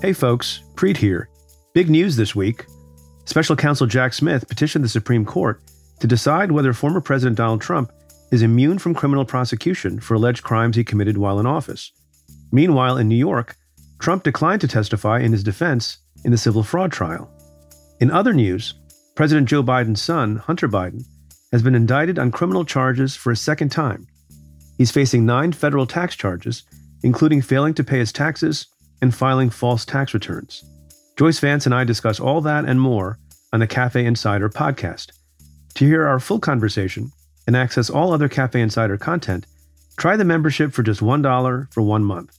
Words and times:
Hey 0.00 0.12
folks, 0.12 0.62
Preet 0.76 0.96
here. 0.96 1.28
Big 1.74 1.90
news 1.90 2.14
this 2.14 2.32
week. 2.32 2.66
Special 3.24 3.56
counsel 3.56 3.88
Jack 3.88 4.14
Smith 4.14 4.46
petitioned 4.46 4.84
the 4.84 4.88
Supreme 4.88 5.24
Court 5.24 5.60
to 5.98 6.06
decide 6.06 6.52
whether 6.52 6.72
former 6.72 7.00
President 7.00 7.36
Donald 7.36 7.60
Trump 7.60 7.90
is 8.30 8.42
immune 8.42 8.78
from 8.78 8.94
criminal 8.94 9.24
prosecution 9.24 9.98
for 9.98 10.14
alleged 10.14 10.44
crimes 10.44 10.76
he 10.76 10.84
committed 10.84 11.18
while 11.18 11.40
in 11.40 11.46
office. 11.46 11.90
Meanwhile, 12.52 12.98
in 12.98 13.08
New 13.08 13.16
York, 13.16 13.56
Trump 13.98 14.22
declined 14.22 14.60
to 14.60 14.68
testify 14.68 15.18
in 15.18 15.32
his 15.32 15.42
defense 15.42 15.98
in 16.24 16.30
the 16.30 16.38
civil 16.38 16.62
fraud 16.62 16.92
trial. 16.92 17.28
In 17.98 18.12
other 18.12 18.32
news, 18.32 18.74
President 19.16 19.48
Joe 19.48 19.64
Biden's 19.64 20.00
son, 20.00 20.36
Hunter 20.36 20.68
Biden, 20.68 21.02
has 21.50 21.60
been 21.60 21.74
indicted 21.74 22.20
on 22.20 22.30
criminal 22.30 22.64
charges 22.64 23.16
for 23.16 23.32
a 23.32 23.36
second 23.36 23.70
time. 23.70 24.06
He's 24.76 24.92
facing 24.92 25.26
nine 25.26 25.50
federal 25.50 25.86
tax 25.86 26.14
charges, 26.14 26.62
including 27.02 27.42
failing 27.42 27.74
to 27.74 27.82
pay 27.82 27.98
his 27.98 28.12
taxes 28.12 28.68
and 29.00 29.14
filing 29.14 29.50
false 29.50 29.84
tax 29.84 30.14
returns. 30.14 30.64
Joyce 31.16 31.40
Vance 31.40 31.66
and 31.66 31.74
I 31.74 31.84
discuss 31.84 32.20
all 32.20 32.40
that 32.42 32.64
and 32.64 32.80
more 32.80 33.18
on 33.52 33.60
the 33.60 33.66
Cafe 33.66 34.04
Insider 34.04 34.48
podcast. 34.48 35.10
To 35.74 35.86
hear 35.86 36.06
our 36.06 36.20
full 36.20 36.38
conversation 36.38 37.12
and 37.46 37.56
access 37.56 37.90
all 37.90 38.12
other 38.12 38.28
Cafe 38.28 38.60
Insider 38.60 38.96
content, 38.96 39.46
try 39.96 40.16
the 40.16 40.24
membership 40.24 40.72
for 40.72 40.82
just 40.82 41.00
$1 41.00 41.72
for 41.72 41.82
one 41.82 42.04
month. 42.04 42.38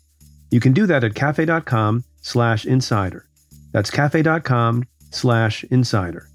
You 0.52 0.60
can 0.60 0.74
do 0.74 0.86
that 0.88 1.04
at 1.04 1.16
cafe.com 1.16 2.04
slash 2.22 2.66
insider. 2.66 3.26
That's 3.72 3.92
cafe.com 3.92 4.86
slash 5.12 5.64
insider. 5.66 6.30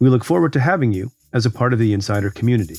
We 0.00 0.08
look 0.08 0.24
forward 0.24 0.52
to 0.54 0.60
having 0.60 0.92
you 0.92 1.10
as 1.32 1.46
a 1.46 1.50
part 1.50 1.72
of 1.72 1.78
the 1.78 1.92
insider 1.92 2.30
community. 2.30 2.76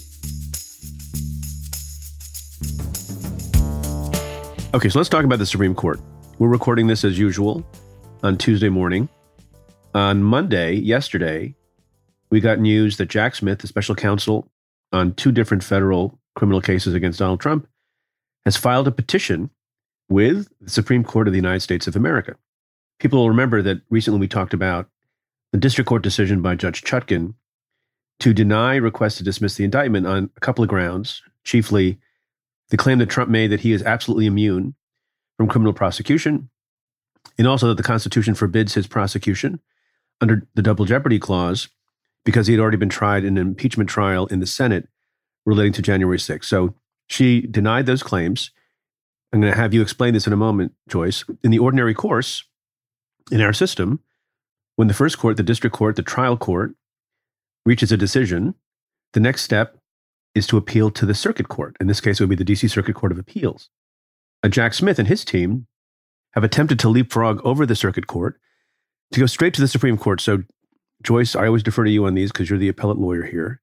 Okay, 4.73 4.89
so 4.89 4.99
let's 4.99 5.09
talk 5.09 5.25
about 5.25 5.39
the 5.39 5.45
Supreme 5.45 5.75
Court. 5.75 5.99
We're 6.41 6.47
recording 6.47 6.87
this 6.87 7.03
as 7.03 7.19
usual 7.19 7.63
on 8.23 8.35
Tuesday 8.35 8.69
morning. 8.69 9.09
On 9.93 10.23
Monday, 10.23 10.73
yesterday, 10.73 11.53
we 12.31 12.39
got 12.39 12.57
news 12.57 12.97
that 12.97 13.09
Jack 13.09 13.35
Smith, 13.35 13.59
the 13.59 13.67
special 13.67 13.93
counsel 13.93 14.51
on 14.91 15.13
two 15.13 15.31
different 15.31 15.63
federal 15.63 16.17
criminal 16.33 16.59
cases 16.59 16.95
against 16.95 17.19
Donald 17.19 17.41
Trump, 17.41 17.67
has 18.43 18.57
filed 18.57 18.87
a 18.87 18.91
petition 18.91 19.51
with 20.09 20.47
the 20.59 20.71
Supreme 20.71 21.03
Court 21.03 21.27
of 21.27 21.33
the 21.33 21.37
United 21.37 21.59
States 21.59 21.85
of 21.85 21.95
America. 21.95 22.35
People 22.99 23.19
will 23.19 23.29
remember 23.29 23.61
that 23.61 23.83
recently 23.91 24.19
we 24.19 24.27
talked 24.27 24.55
about 24.55 24.89
the 25.51 25.59
district 25.59 25.87
court 25.87 26.01
decision 26.01 26.41
by 26.41 26.55
Judge 26.55 26.81
Chutkan 26.81 27.35
to 28.19 28.33
deny 28.33 28.77
requests 28.77 29.17
to 29.19 29.23
dismiss 29.23 29.57
the 29.57 29.63
indictment 29.63 30.07
on 30.07 30.31
a 30.35 30.39
couple 30.39 30.63
of 30.63 30.69
grounds, 30.71 31.21
chiefly 31.43 31.99
the 32.69 32.77
claim 32.77 32.97
that 32.97 33.11
Trump 33.11 33.29
made 33.29 33.51
that 33.51 33.59
he 33.59 33.73
is 33.73 33.83
absolutely 33.83 34.25
immune 34.25 34.73
from 35.41 35.49
criminal 35.49 35.73
prosecution, 35.73 36.51
and 37.39 37.47
also 37.47 37.67
that 37.67 37.77
the 37.77 37.81
Constitution 37.81 38.35
forbids 38.35 38.75
his 38.75 38.85
prosecution 38.85 39.59
under 40.21 40.47
the 40.53 40.61
double 40.61 40.85
jeopardy 40.85 41.17
clause 41.17 41.67
because 42.23 42.45
he 42.45 42.53
had 42.53 42.59
already 42.59 42.77
been 42.77 42.89
tried 42.89 43.23
in 43.23 43.39
an 43.39 43.47
impeachment 43.47 43.89
trial 43.89 44.27
in 44.27 44.39
the 44.39 44.45
Senate 44.45 44.87
relating 45.43 45.73
to 45.73 45.81
January 45.81 46.19
6th. 46.19 46.45
So 46.45 46.75
she 47.07 47.41
denied 47.41 47.87
those 47.87 48.03
claims. 48.03 48.51
I'm 49.33 49.41
going 49.41 49.51
to 49.51 49.57
have 49.57 49.73
you 49.73 49.81
explain 49.81 50.13
this 50.13 50.27
in 50.27 50.33
a 50.33 50.37
moment, 50.37 50.73
Joyce. 50.87 51.25
In 51.43 51.49
the 51.49 51.57
ordinary 51.57 51.95
course, 51.95 52.43
in 53.31 53.41
our 53.41 53.53
system, 53.53 53.99
when 54.75 54.87
the 54.87 54.93
first 54.93 55.17
court, 55.17 55.37
the 55.37 55.43
district 55.43 55.75
court, 55.75 55.95
the 55.95 56.03
trial 56.03 56.37
court 56.37 56.75
reaches 57.65 57.91
a 57.91 57.97
decision, 57.97 58.53
the 59.13 59.19
next 59.19 59.41
step 59.41 59.77
is 60.35 60.45
to 60.45 60.57
appeal 60.57 60.91
to 60.91 61.05
the 61.07 61.15
circuit 61.15 61.47
court. 61.49 61.77
In 61.81 61.87
this 61.87 61.99
case, 61.99 62.19
it 62.19 62.23
would 62.23 62.37
be 62.37 62.43
the 62.43 62.53
DC 62.53 62.69
Circuit 62.69 62.93
Court 62.93 63.11
of 63.11 63.17
Appeals. 63.17 63.71
Uh, 64.43 64.49
Jack 64.49 64.73
Smith 64.73 64.99
and 64.99 65.07
his 65.07 65.23
team 65.23 65.67
have 66.31 66.43
attempted 66.43 66.79
to 66.79 66.89
leapfrog 66.89 67.41
over 67.45 67.65
the 67.65 67.75
circuit 67.75 68.07
court 68.07 68.39
to 69.11 69.19
go 69.19 69.25
straight 69.25 69.53
to 69.53 69.61
the 69.61 69.67
Supreme 69.67 69.97
Court. 69.97 70.21
So, 70.21 70.43
Joyce, 71.03 71.35
I 71.35 71.47
always 71.47 71.63
defer 71.63 71.83
to 71.83 71.91
you 71.91 72.05
on 72.05 72.13
these 72.13 72.31
because 72.31 72.49
you're 72.49 72.59
the 72.59 72.69
appellate 72.69 72.97
lawyer 72.97 73.23
here. 73.23 73.61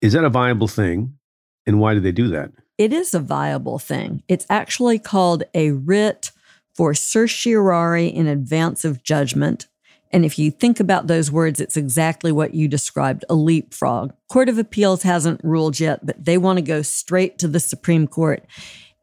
Is 0.00 0.12
that 0.12 0.24
a 0.24 0.30
viable 0.30 0.68
thing? 0.68 1.18
And 1.66 1.80
why 1.80 1.94
do 1.94 2.00
they 2.00 2.12
do 2.12 2.28
that? 2.28 2.52
It 2.78 2.92
is 2.92 3.12
a 3.12 3.20
viable 3.20 3.78
thing. 3.78 4.22
It's 4.28 4.46
actually 4.48 4.98
called 4.98 5.42
a 5.54 5.72
writ 5.72 6.30
for 6.74 6.94
certiorari 6.94 8.06
in 8.06 8.26
advance 8.26 8.84
of 8.84 9.02
judgment 9.02 9.66
and 10.10 10.24
if 10.24 10.38
you 10.38 10.50
think 10.50 10.80
about 10.80 11.06
those 11.06 11.30
words, 11.30 11.60
it's 11.60 11.76
exactly 11.76 12.32
what 12.32 12.54
you 12.54 12.66
described 12.66 13.24
a 13.28 13.34
leapfrog. 13.34 14.12
Court 14.28 14.48
of 14.48 14.58
Appeals 14.58 15.02
hasn't 15.02 15.42
ruled 15.44 15.78
yet, 15.78 16.04
but 16.04 16.24
they 16.24 16.38
want 16.38 16.56
to 16.56 16.62
go 16.62 16.82
straight 16.82 17.38
to 17.38 17.48
the 17.48 17.60
Supreme 17.60 18.06
Court. 18.06 18.44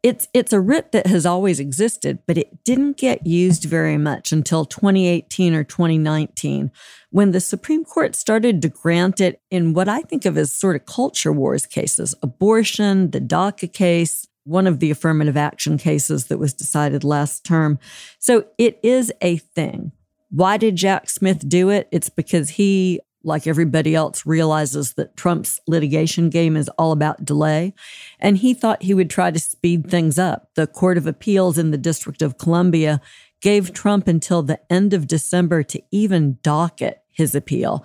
It's, 0.05 0.27
it's 0.35 0.53
a 0.53 0.59
writ 0.59 0.91
that 0.91 1.07
has 1.07 1.25
always 1.25 1.59
existed, 1.59 2.19
but 2.27 2.37
it 2.37 2.63
didn't 2.63 2.97
get 2.97 3.25
used 3.25 3.63
very 3.63 3.97
much 3.97 4.31
until 4.31 4.63
2018 4.63 5.55
or 5.55 5.63
2019 5.63 6.71
when 7.09 7.31
the 7.31 7.39
Supreme 7.39 7.83
Court 7.83 8.13
started 8.13 8.61
to 8.61 8.69
grant 8.69 9.19
it 9.19 9.41
in 9.49 9.73
what 9.73 9.89
I 9.89 10.01
think 10.01 10.25
of 10.25 10.37
as 10.37 10.53
sort 10.53 10.75
of 10.75 10.85
culture 10.85 11.33
wars 11.33 11.65
cases 11.65 12.13
abortion, 12.21 13.09
the 13.09 13.19
DACA 13.19 13.73
case, 13.73 14.27
one 14.43 14.67
of 14.67 14.79
the 14.79 14.91
affirmative 14.91 15.37
action 15.37 15.75
cases 15.75 16.25
that 16.25 16.37
was 16.37 16.53
decided 16.53 17.03
last 17.03 17.43
term. 17.43 17.79
So 18.19 18.45
it 18.59 18.79
is 18.83 19.11
a 19.21 19.37
thing. 19.37 19.91
Why 20.29 20.57
did 20.57 20.75
Jack 20.75 21.09
Smith 21.09 21.49
do 21.49 21.71
it? 21.71 21.87
It's 21.91 22.09
because 22.09 22.51
he, 22.51 22.99
like 23.25 23.47
everybody 23.47 23.95
else, 23.95 24.25
realizes 24.25 24.93
that 24.93 25.17
Trump's 25.17 25.59
litigation 25.67 26.29
game 26.29 26.55
is 26.55 26.69
all 26.77 26.91
about 26.91 27.25
delay. 27.25 27.73
And 28.19 28.37
he 28.37 28.53
thought 28.53 28.83
he 28.83 28.93
would 28.93 29.09
try 29.09 29.31
to 29.31 29.39
speed 29.39 29.89
things 29.89 30.19
up. 30.19 30.49
The 30.55 30.67
Court 30.67 30.97
of 30.97 31.07
Appeals 31.07 31.57
in 31.57 31.71
the 31.71 31.77
District 31.77 32.21
of 32.21 32.37
Columbia 32.37 33.01
gave 33.41 33.73
Trump 33.73 34.07
until 34.07 34.41
the 34.41 34.59
end 34.71 34.93
of 34.93 35.07
December 35.07 35.63
to 35.63 35.81
even 35.91 36.37
docket 36.41 37.01
his 37.11 37.35
appeal. 37.35 37.83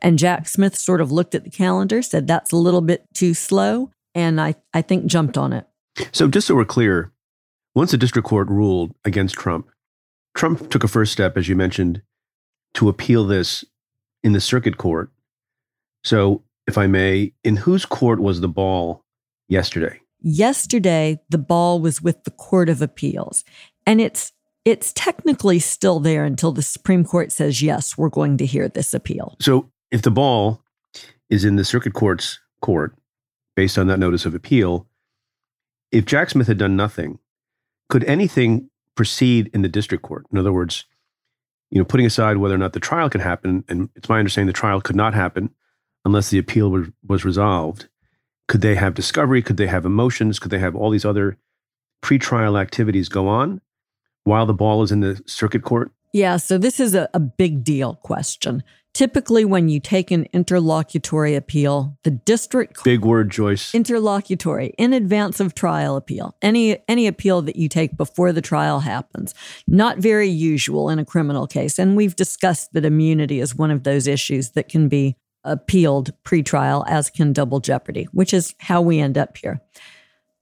And 0.00 0.18
Jack 0.18 0.48
Smith 0.48 0.76
sort 0.76 1.00
of 1.00 1.12
looked 1.12 1.34
at 1.34 1.44
the 1.44 1.50
calendar, 1.50 2.02
said 2.02 2.26
that's 2.26 2.52
a 2.52 2.56
little 2.56 2.80
bit 2.80 3.04
too 3.14 3.34
slow, 3.34 3.90
and 4.14 4.40
I, 4.40 4.54
I 4.72 4.82
think 4.82 5.06
jumped 5.06 5.36
on 5.36 5.52
it. 5.52 5.66
So, 6.12 6.28
just 6.28 6.46
so 6.46 6.54
we're 6.54 6.64
clear, 6.64 7.12
once 7.74 7.90
the 7.90 7.96
district 7.96 8.28
court 8.28 8.48
ruled 8.48 8.94
against 9.04 9.34
Trump, 9.34 9.68
Trump 10.34 10.70
took 10.70 10.84
a 10.84 10.88
first 10.88 11.12
step, 11.12 11.36
as 11.36 11.48
you 11.48 11.56
mentioned, 11.56 12.02
to 12.74 12.88
appeal 12.88 13.24
this 13.24 13.64
in 14.22 14.32
the 14.32 14.40
circuit 14.40 14.76
court. 14.76 15.10
So, 16.04 16.42
if 16.66 16.76
I 16.76 16.86
may, 16.86 17.32
in 17.44 17.56
whose 17.56 17.86
court 17.86 18.20
was 18.20 18.40
the 18.40 18.48
ball 18.48 19.04
yesterday? 19.48 20.00
Yesterday, 20.20 21.20
the 21.30 21.38
ball 21.38 21.80
was 21.80 22.02
with 22.02 22.24
the 22.24 22.30
Court 22.30 22.68
of 22.68 22.82
Appeals. 22.82 23.44
And 23.86 24.00
it's 24.00 24.32
it's 24.64 24.92
technically 24.92 25.58
still 25.60 25.98
there 25.98 26.24
until 26.24 26.52
the 26.52 26.62
Supreme 26.62 27.04
Court 27.04 27.32
says, 27.32 27.62
yes, 27.62 27.96
we're 27.96 28.10
going 28.10 28.36
to 28.36 28.44
hear 28.44 28.68
this 28.68 28.92
appeal. 28.92 29.34
So 29.40 29.70
if 29.90 30.02
the 30.02 30.10
ball 30.10 30.62
is 31.30 31.44
in 31.44 31.56
the 31.56 31.64
circuit 31.64 31.94
court's 31.94 32.38
court 32.60 32.94
based 33.56 33.78
on 33.78 33.86
that 33.86 33.98
notice 33.98 34.26
of 34.26 34.34
appeal, 34.34 34.86
if 35.90 36.04
Jack 36.04 36.28
Smith 36.28 36.48
had 36.48 36.58
done 36.58 36.76
nothing, 36.76 37.18
could 37.88 38.04
anything 38.04 38.68
proceed 38.94 39.48
in 39.54 39.62
the 39.62 39.68
district 39.68 40.02
court. 40.02 40.26
In 40.30 40.36
other 40.36 40.52
words, 40.52 40.84
you 41.70 41.78
know, 41.78 41.84
putting 41.84 42.06
aside 42.06 42.38
whether 42.38 42.54
or 42.54 42.58
not 42.58 42.72
the 42.72 42.80
trial 42.80 43.10
could 43.10 43.20
happen, 43.20 43.64
and 43.68 43.90
it's 43.94 44.08
my 44.08 44.18
understanding 44.18 44.46
the 44.46 44.52
trial 44.52 44.80
could 44.80 44.96
not 44.96 45.14
happen 45.14 45.50
unless 46.04 46.30
the 46.30 46.38
appeal 46.38 46.70
was, 46.70 46.88
was 47.06 47.24
resolved. 47.24 47.88
Could 48.46 48.62
they 48.62 48.74
have 48.74 48.94
discovery? 48.94 49.42
Could 49.42 49.58
they 49.58 49.66
have 49.66 49.84
emotions? 49.84 50.38
Could 50.38 50.50
they 50.50 50.58
have 50.58 50.74
all 50.74 50.90
these 50.90 51.04
other 51.04 51.36
pretrial 52.02 52.60
activities 52.60 53.08
go 53.08 53.28
on 53.28 53.60
while 54.24 54.46
the 54.46 54.54
ball 54.54 54.82
is 54.82 54.92
in 54.92 55.00
the 55.00 55.20
circuit 55.26 55.62
court? 55.62 55.92
Yeah, 56.12 56.36
so 56.36 56.58
this 56.58 56.80
is 56.80 56.94
a, 56.94 57.08
a 57.14 57.20
big 57.20 57.64
deal 57.64 57.94
question. 57.94 58.62
Typically, 58.94 59.44
when 59.44 59.68
you 59.68 59.78
take 59.78 60.10
an 60.10 60.26
interlocutory 60.32 61.34
appeal, 61.36 61.96
the 62.02 62.10
district 62.10 62.82
big 62.82 63.04
word, 63.04 63.30
Joyce. 63.30 63.72
Interlocutory 63.74 64.74
in 64.78 64.92
advance 64.92 65.38
of 65.38 65.54
trial 65.54 65.94
appeal. 65.96 66.34
Any 66.42 66.78
any 66.88 67.06
appeal 67.06 67.42
that 67.42 67.56
you 67.56 67.68
take 67.68 67.96
before 67.96 68.32
the 68.32 68.40
trial 68.40 68.80
happens, 68.80 69.34
not 69.68 69.98
very 69.98 70.28
usual 70.28 70.88
in 70.88 70.98
a 70.98 71.04
criminal 71.04 71.46
case. 71.46 71.78
And 71.78 71.96
we've 71.96 72.16
discussed 72.16 72.72
that 72.72 72.84
immunity 72.84 73.40
is 73.40 73.54
one 73.54 73.70
of 73.70 73.84
those 73.84 74.06
issues 74.06 74.50
that 74.52 74.68
can 74.68 74.88
be 74.88 75.16
appealed 75.44 76.12
pre-trial, 76.24 76.84
as 76.88 77.10
can 77.10 77.32
double 77.32 77.60
jeopardy, 77.60 78.08
which 78.12 78.34
is 78.34 78.54
how 78.58 78.80
we 78.80 78.98
end 78.98 79.16
up 79.16 79.36
here. 79.36 79.60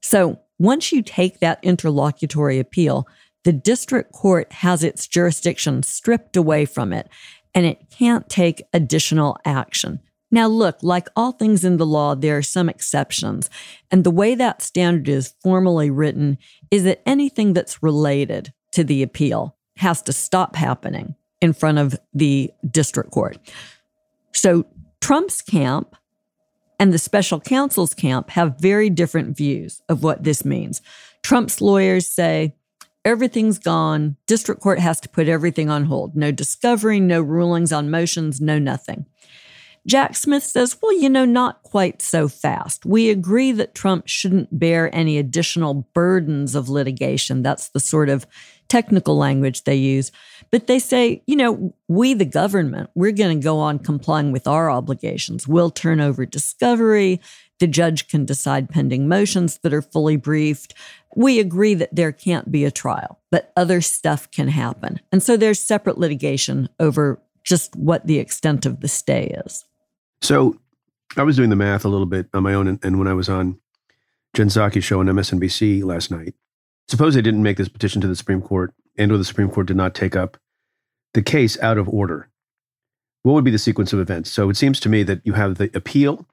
So 0.00 0.40
once 0.58 0.92
you 0.92 1.02
take 1.02 1.40
that 1.40 1.58
interlocutory 1.62 2.58
appeal, 2.58 3.06
the 3.46 3.52
district 3.52 4.10
court 4.10 4.52
has 4.54 4.82
its 4.82 5.06
jurisdiction 5.06 5.80
stripped 5.84 6.36
away 6.36 6.64
from 6.64 6.92
it 6.92 7.08
and 7.54 7.64
it 7.64 7.88
can't 7.90 8.28
take 8.28 8.64
additional 8.72 9.38
action. 9.44 10.00
Now, 10.32 10.48
look, 10.48 10.78
like 10.82 11.06
all 11.14 11.30
things 11.30 11.64
in 11.64 11.76
the 11.76 11.86
law, 11.86 12.16
there 12.16 12.36
are 12.36 12.42
some 12.42 12.68
exceptions. 12.68 13.48
And 13.88 14.02
the 14.02 14.10
way 14.10 14.34
that 14.34 14.62
standard 14.62 15.08
is 15.08 15.36
formally 15.44 15.90
written 15.90 16.38
is 16.72 16.82
that 16.82 17.02
anything 17.06 17.52
that's 17.52 17.84
related 17.84 18.52
to 18.72 18.82
the 18.82 19.04
appeal 19.04 19.56
has 19.76 20.02
to 20.02 20.12
stop 20.12 20.56
happening 20.56 21.14
in 21.40 21.52
front 21.52 21.78
of 21.78 21.94
the 22.12 22.50
district 22.68 23.12
court. 23.12 23.38
So, 24.32 24.66
Trump's 25.00 25.40
camp 25.40 25.94
and 26.80 26.92
the 26.92 26.98
special 26.98 27.38
counsel's 27.38 27.94
camp 27.94 28.30
have 28.30 28.58
very 28.58 28.90
different 28.90 29.36
views 29.36 29.82
of 29.88 30.02
what 30.02 30.24
this 30.24 30.44
means. 30.44 30.82
Trump's 31.22 31.60
lawyers 31.60 32.08
say 32.08 32.56
everything's 33.06 33.58
gone. 33.58 34.16
District 34.26 34.60
court 34.60 34.80
has 34.80 35.00
to 35.00 35.08
put 35.08 35.28
everything 35.28 35.70
on 35.70 35.84
hold. 35.84 36.16
No 36.16 36.32
discovery, 36.32 36.98
no 36.98 37.22
rulings 37.22 37.72
on 37.72 37.88
motions, 37.88 38.40
no 38.40 38.58
nothing. 38.58 39.06
Jack 39.86 40.16
Smith 40.16 40.42
says, 40.42 40.76
well, 40.82 40.92
you 40.92 41.08
know, 41.08 41.24
not 41.24 41.62
quite 41.62 42.02
so 42.02 42.26
fast. 42.26 42.84
We 42.84 43.08
agree 43.08 43.52
that 43.52 43.76
Trump 43.76 44.08
shouldn't 44.08 44.58
bear 44.58 44.92
any 44.92 45.16
additional 45.16 45.86
burdens 45.94 46.56
of 46.56 46.68
litigation. 46.68 47.42
That's 47.42 47.68
the 47.68 47.78
sort 47.78 48.08
of 48.08 48.26
technical 48.66 49.16
language 49.16 49.62
they 49.62 49.76
use. 49.76 50.10
But 50.50 50.66
they 50.66 50.80
say, 50.80 51.22
you 51.26 51.36
know, 51.36 51.72
we, 51.86 52.14
the 52.14 52.24
government, 52.24 52.90
we're 52.96 53.12
going 53.12 53.38
to 53.38 53.44
go 53.44 53.60
on 53.60 53.78
complying 53.78 54.32
with 54.32 54.48
our 54.48 54.68
obligations. 54.68 55.46
We'll 55.46 55.70
turn 55.70 56.00
over 56.00 56.26
discovery. 56.26 57.20
The 57.58 57.66
judge 57.66 58.08
can 58.08 58.24
decide 58.24 58.68
pending 58.68 59.08
motions 59.08 59.58
that 59.58 59.72
are 59.72 59.82
fully 59.82 60.16
briefed. 60.16 60.74
We 61.14 61.40
agree 61.40 61.74
that 61.74 61.94
there 61.94 62.12
can't 62.12 62.50
be 62.52 62.64
a 62.64 62.70
trial, 62.70 63.20
but 63.30 63.52
other 63.56 63.80
stuff 63.80 64.30
can 64.30 64.48
happen. 64.48 65.00
And 65.10 65.22
so 65.22 65.36
there's 65.36 65.60
separate 65.60 65.98
litigation 65.98 66.68
over 66.78 67.20
just 67.44 67.74
what 67.76 68.06
the 68.06 68.18
extent 68.18 68.66
of 68.66 68.80
the 68.80 68.88
stay 68.88 69.34
is. 69.46 69.64
So 70.20 70.58
I 71.16 71.22
was 71.22 71.36
doing 71.36 71.50
the 71.50 71.56
math 71.56 71.84
a 71.84 71.88
little 71.88 72.06
bit 72.06 72.28
on 72.34 72.42
my 72.42 72.52
own, 72.52 72.66
and, 72.66 72.78
and 72.84 72.98
when 72.98 73.08
I 73.08 73.14
was 73.14 73.28
on 73.28 73.58
Jen 74.34 74.48
Psaki's 74.48 74.84
show 74.84 75.00
on 75.00 75.06
MSNBC 75.06 75.82
last 75.84 76.10
night, 76.10 76.34
suppose 76.88 77.14
they 77.14 77.22
didn't 77.22 77.42
make 77.42 77.56
this 77.56 77.68
petition 77.68 78.02
to 78.02 78.08
the 78.08 78.16
Supreme 78.16 78.42
Court, 78.42 78.74
and 78.98 79.10
or 79.10 79.16
the 79.16 79.24
Supreme 79.24 79.48
Court 79.48 79.66
did 79.66 79.76
not 79.76 79.94
take 79.94 80.14
up 80.14 80.36
the 81.14 81.22
case 81.22 81.58
out 81.60 81.78
of 81.78 81.88
order. 81.88 82.28
What 83.22 83.32
would 83.32 83.44
be 83.44 83.50
the 83.50 83.58
sequence 83.58 83.92
of 83.92 83.98
events? 83.98 84.30
So 84.30 84.50
it 84.50 84.56
seems 84.56 84.78
to 84.80 84.88
me 84.88 85.02
that 85.04 85.20
you 85.24 85.32
have 85.32 85.56
the 85.56 85.70
appeal 85.74 86.26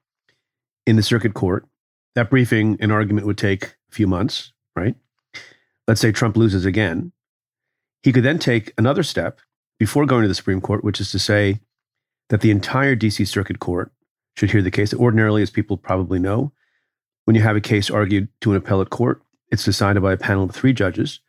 in 0.86 0.96
the 0.96 1.02
circuit 1.02 1.34
court. 1.34 1.66
That 2.14 2.30
briefing 2.30 2.76
and 2.80 2.92
argument 2.92 3.26
would 3.26 3.38
take 3.38 3.64
a 3.64 3.94
few 3.94 4.06
months, 4.06 4.52
right? 4.76 4.94
Let's 5.88 6.00
say 6.00 6.12
Trump 6.12 6.36
loses 6.36 6.64
again. 6.64 7.12
He 8.02 8.12
could 8.12 8.24
then 8.24 8.38
take 8.38 8.72
another 8.78 9.02
step 9.02 9.40
before 9.78 10.06
going 10.06 10.22
to 10.22 10.28
the 10.28 10.34
Supreme 10.34 10.60
Court, 10.60 10.84
which 10.84 11.00
is 11.00 11.10
to 11.10 11.18
say, 11.18 11.60
that 12.30 12.40
the 12.40 12.50
entire 12.50 12.96
DC 12.96 13.26
Circuit 13.26 13.58
Court 13.58 13.92
should 14.36 14.50
hear 14.50 14.62
the 14.62 14.70
case. 14.70 14.94
Ordinarily, 14.94 15.42
as 15.42 15.50
people 15.50 15.76
probably 15.76 16.18
know, 16.18 16.52
when 17.24 17.34
you 17.34 17.42
have 17.42 17.56
a 17.56 17.60
case 17.60 17.90
argued 17.90 18.28
to 18.40 18.50
an 18.50 18.56
appellate 18.56 18.90
court, 18.90 19.22
it's 19.50 19.64
decided 19.64 20.02
by 20.02 20.12
a 20.12 20.16
panel 20.16 20.44
of 20.44 20.50
three 20.50 20.72
judges. 20.72 21.20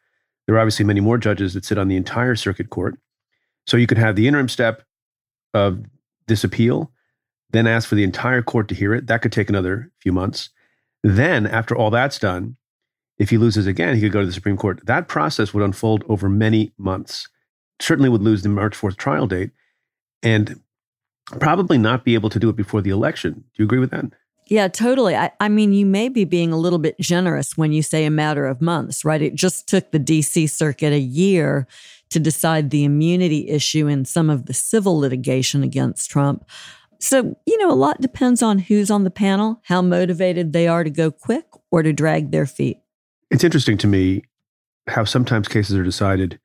There 0.46 0.56
are 0.56 0.60
obviously 0.60 0.86
many 0.86 1.00
more 1.00 1.18
judges 1.18 1.54
that 1.54 1.66
sit 1.66 1.78
on 1.78 1.88
the 1.88 1.96
entire 1.96 2.36
circuit 2.36 2.70
court. 2.70 2.98
So 3.68 3.78
you 3.78 3.88
could 3.88 3.98
have 3.98 4.16
the 4.16 4.28
interim 4.28 4.50
step 4.50 4.84
of 5.54 5.84
this 6.28 6.44
appeal, 6.44 6.92
then 7.56 7.68
ask 7.68 7.88
for 7.88 7.96
the 7.96 8.04
entire 8.04 8.42
court 8.42 8.68
to 8.70 8.76
hear 8.76 8.94
it. 8.94 9.08
That 9.08 9.22
could 9.22 9.32
take 9.32 9.50
another 9.50 9.92
few 10.00 10.12
months. 10.12 10.50
Then, 11.04 11.46
after 11.46 11.76
all 11.76 11.92
that's 11.92 12.20
done, 12.20 12.58
if 13.18 13.30
he 13.30 13.38
loses 13.38 13.68
again, 13.68 13.96
he 13.96 14.02
could 14.02 14.12
go 14.12 14.22
to 14.22 14.26
the 14.26 14.34
Supreme 14.34 14.58
Court. 14.58 14.86
That 14.86 15.08
process 15.08 15.54
would 15.54 15.64
unfold 15.64 16.04
over 16.10 16.28
many 16.28 16.74
months. 16.78 17.28
Certainly 17.80 18.10
would 18.10 18.24
lose 18.24 18.42
the 18.42 18.50
March 18.50 18.76
4th 18.76 18.98
trial 18.98 19.28
date. 19.28 19.52
And 20.24 20.60
probably 21.40 21.78
not 21.78 22.04
be 22.04 22.14
able 22.14 22.30
to 22.30 22.40
do 22.40 22.50
it 22.50 22.56
before 22.56 22.82
the 22.82 22.90
election. 22.90 23.34
Do 23.34 23.64
you 23.64 23.66
agree 23.66 23.80
with 23.80 23.92
that? 23.92 24.06
Yeah, 24.48 24.68
totally. 24.68 25.16
I, 25.16 25.32
I, 25.40 25.50
mean, 25.50 25.74
you 25.74 25.86
may 25.86 26.08
be 26.08 26.24
being 26.24 26.52
a 26.52 26.58
little 26.58 26.78
bit 26.78 27.00
generous 27.00 27.58
when 27.58 27.72
you 27.72 27.82
say 27.82 28.06
a 28.06 28.12
matter 28.12 28.46
of 28.46 28.62
months, 28.62 29.04
right? 29.04 29.22
It 29.22 29.34
just 29.34 29.68
took 29.68 29.92
the 29.92 30.00
DC 30.00 30.50
circuit 30.52 30.94
a 30.94 31.00
year 31.00 31.68
to 32.12 32.20
decide 32.20 32.70
the 32.70 32.84
immunity 32.84 33.50
issue 33.50 33.88
in 33.88 34.06
some 34.06 34.30
of 34.30 34.46
the 34.46 34.54
civil 34.54 35.00
litigation 35.00 35.64
against 35.64 36.12
Trump. 36.12 36.46
So, 37.00 37.38
you 37.46 37.58
know, 37.60 37.72
a 37.72 37.76
lot 37.76 38.02
depends 38.02 38.42
on 38.42 38.60
who's 38.60 38.90
on 38.90 39.04
the 39.04 39.12
panel, 39.12 39.62
how 39.66 39.82
motivated 39.82 40.54
they 40.54 40.68
are 40.68 40.84
to 40.84 40.90
go 40.90 41.12
quick 41.12 41.46
or 41.72 41.84
to 41.84 41.94
drag 41.94 42.32
their 42.32 42.46
feet. 42.46 42.78
It's 43.32 43.44
interesting 43.44 43.78
to 43.80 43.88
me 43.88 44.24
how 44.88 45.04
sometimes 45.04 45.48
cases 45.48 45.76
are 45.76 45.84
decided 45.84 46.40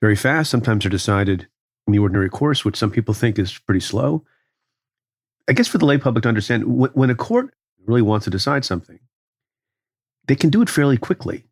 very 0.00 0.16
fast, 0.16 0.50
sometimes 0.50 0.84
they're 0.84 0.90
decided 0.90 1.46
in 1.86 1.92
the 1.92 1.98
ordinary 1.98 2.28
course, 2.28 2.64
which 2.64 2.76
some 2.76 2.90
people 2.90 3.14
think 3.14 3.38
is 3.38 3.56
pretty 3.58 3.80
slow. 3.80 4.24
I 5.48 5.52
guess 5.52 5.68
for 5.68 5.78
the 5.78 5.86
lay 5.86 5.98
public 5.98 6.22
to 6.22 6.28
understand, 6.28 6.64
when 6.66 7.10
a 7.10 7.14
court 7.14 7.54
really 7.86 8.02
wants 8.02 8.24
to 8.24 8.30
decide 8.30 8.64
something, 8.64 8.98
they 10.26 10.34
can 10.34 10.50
do 10.50 10.62
it 10.62 10.70
fairly 10.70 10.96
quickly, 10.96 11.44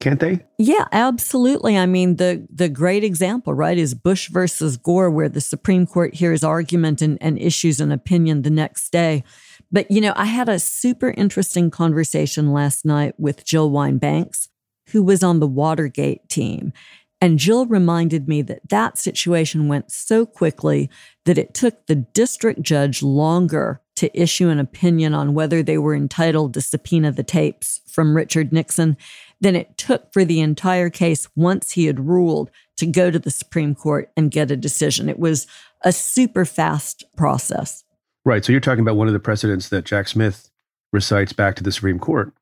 can't 0.00 0.20
they? 0.20 0.44
Yeah, 0.58 0.86
absolutely. 0.92 1.78
I 1.78 1.86
mean, 1.86 2.16
the 2.16 2.46
the 2.52 2.68
great 2.68 3.04
example, 3.04 3.54
right, 3.54 3.78
is 3.78 3.94
Bush 3.94 4.28
versus 4.28 4.76
Gore, 4.76 5.10
where 5.10 5.28
the 5.28 5.40
Supreme 5.40 5.86
Court 5.86 6.14
hears 6.14 6.44
argument 6.44 7.00
and, 7.00 7.16
and 7.20 7.38
issues 7.38 7.80
an 7.80 7.92
opinion 7.92 8.42
the 8.42 8.50
next 8.50 8.90
day. 8.90 9.24
But 9.72 9.90
you 9.90 10.00
know, 10.00 10.12
I 10.16 10.26
had 10.26 10.48
a 10.48 10.58
super 10.58 11.10
interesting 11.10 11.70
conversation 11.70 12.52
last 12.52 12.84
night 12.84 13.14
with 13.18 13.44
Jill 13.44 13.70
Wine-Banks, 13.70 14.48
who 14.90 15.02
was 15.02 15.22
on 15.22 15.40
the 15.40 15.48
Watergate 15.48 16.28
team. 16.28 16.72
And 17.20 17.38
Jill 17.38 17.64
reminded 17.64 18.28
me 18.28 18.42
that 18.42 18.68
that 18.68 18.98
situation 18.98 19.68
went 19.68 19.90
so 19.90 20.26
quickly 20.26 20.90
that 21.24 21.38
it 21.38 21.54
took 21.54 21.86
the 21.86 21.94
district 21.94 22.60
judge 22.60 23.02
longer 23.02 23.80
to 23.96 24.20
issue 24.20 24.48
an 24.48 24.58
opinion 24.58 25.14
on 25.14 25.34
whether 25.34 25.62
they 25.62 25.78
were 25.78 25.94
entitled 25.94 26.54
to 26.54 26.60
subpoena 26.60 27.12
the 27.12 27.22
tapes 27.22 27.80
from 27.86 28.16
Richard 28.16 28.52
Nixon 28.52 28.96
than 29.40 29.54
it 29.54 29.76
took 29.76 30.12
for 30.12 30.24
the 30.24 30.40
entire 30.40 30.90
case 30.90 31.28
once 31.36 31.72
he 31.72 31.86
had 31.86 32.00
ruled 32.00 32.50
to 32.76 32.86
go 32.86 33.10
to 33.10 33.18
the 33.18 33.30
Supreme 33.30 33.74
Court 33.74 34.10
and 34.16 34.30
get 34.30 34.50
a 34.50 34.56
decision. 34.56 35.08
It 35.08 35.18
was 35.18 35.46
a 35.82 35.92
super 35.92 36.44
fast 36.44 37.04
process. 37.16 37.84
Right. 38.24 38.44
So 38.44 38.52
you're 38.52 38.60
talking 38.60 38.80
about 38.80 38.96
one 38.96 39.06
of 39.06 39.12
the 39.12 39.20
precedents 39.20 39.68
that 39.68 39.84
Jack 39.84 40.08
Smith 40.08 40.50
recites 40.92 41.32
back 41.32 41.56
to 41.56 41.62
the 41.62 41.72
Supreme 41.72 41.98
Court, 41.98 42.32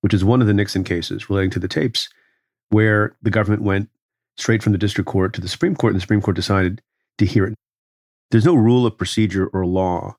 which 0.00 0.12
is 0.12 0.24
one 0.24 0.40
of 0.40 0.46
the 0.46 0.54
Nixon 0.54 0.84
cases 0.84 1.30
relating 1.30 1.50
to 1.50 1.58
the 1.58 1.68
tapes, 1.68 2.08
where 2.70 3.14
the 3.22 3.30
government 3.30 3.62
went 3.62 3.88
straight 4.36 4.62
from 4.62 4.72
the 4.72 4.78
district 4.78 5.08
court 5.08 5.32
to 5.34 5.40
the 5.40 5.48
Supreme 5.48 5.76
Court, 5.76 5.92
and 5.92 5.96
the 5.98 6.02
Supreme 6.02 6.22
Court 6.22 6.36
decided 6.36 6.82
to 7.18 7.26
hear 7.26 7.44
it. 7.44 7.54
There's 8.30 8.46
no 8.46 8.54
rule 8.54 8.86
of 8.86 8.96
procedure 8.96 9.46
or 9.48 9.64
law 9.66 10.16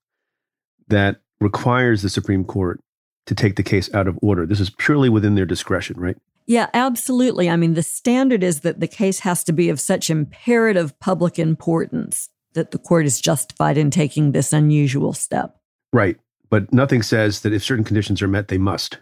that 0.88 1.21
requires 1.39 2.01
the 2.01 2.09
Supreme 2.09 2.44
Court 2.44 2.80
to 3.25 3.35
take 3.35 3.56
the 3.56 3.63
case 3.63 3.94
out 3.94 4.07
of 4.07 4.18
order. 4.21 4.45
This 4.45 4.59
is 4.59 4.69
purely 4.69 5.09
within 5.09 5.35
their 5.35 5.45
discretion, 5.45 6.00
right? 6.00 6.18
Yeah, 6.45 6.69
absolutely. 6.74 7.50
I 7.50 7.56
mean, 7.56 7.74
the 7.74 7.83
standard 7.83 8.44
is 8.44 8.62
that 8.62 8.80
the 8.80 8.88
case 8.88 9.19
has 9.19 9.44
to 9.45 9.53
be 9.53 9.69
of 9.69 9.80
such 9.80 10.09
imperative 10.09 11.00
public 11.00 11.39
importance 11.39 12.30
that 12.53 12.71
the 12.71 12.77
court 12.77 13.06
is 13.06 13.21
justified 13.21 13.77
in 13.77 13.89
taking 13.89 14.31
this 14.31 14.51
unusual 14.51 15.13
step. 15.13 15.57
Right. 15.91 16.18
But 16.50 16.71
nothing 16.74 17.01
says 17.01 17.41
that 17.41 17.53
if 17.53 17.63
certain 17.63 17.86
conditions 17.86 18.21
are 18.21 18.27
met, 18.27 18.50
they 18.50 18.57
must. 18.57 19.00